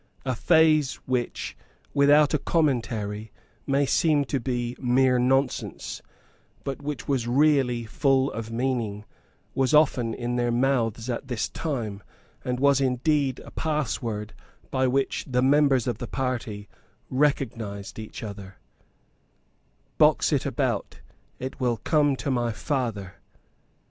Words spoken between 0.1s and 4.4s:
A phrase which, without a commentary, may seem to